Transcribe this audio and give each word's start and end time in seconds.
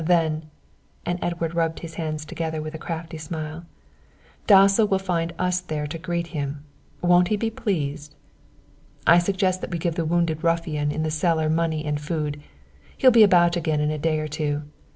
Then" 0.03 0.49
and 1.05 1.19
Edward 1.21 1.53
rubbed 1.53 1.81
his 1.81 1.93
hands 1.93 2.25
together 2.25 2.59
with 2.59 2.73
a 2.73 2.79
crafty 2.79 3.19
smile 3.19 3.65
"Dasso 4.47 4.83
will 4.87 4.97
find 4.97 5.31
us 5.37 5.61
there 5.61 5.85
to 5.85 5.97
greet 5.99 6.25
him. 6.33 6.65
Won't 7.03 7.27
he 7.27 7.37
be 7.37 7.51
pleased? 7.51 8.15
"I 9.05 9.19
suggest 9.19 9.61
that 9.61 9.69
we 9.69 9.77
give 9.77 9.93
the 9.93 10.03
wounded 10.05 10.43
ruffian 10.43 10.91
in 10.91 11.03
the 11.03 11.11
cellar 11.11 11.49
money 11.51 11.85
and 11.85 12.01
food. 12.01 12.41
He'll 12.97 13.11
be 13.11 13.21
about 13.21 13.55
again 13.55 13.79
in 13.79 13.91
a 13.91 13.99
day 13.99 14.19
or 14.19 14.27
two. 14.27 14.63